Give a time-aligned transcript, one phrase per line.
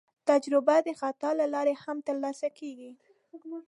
[0.29, 2.91] تجربه د خطا له لارې هم ترلاسه کېږي.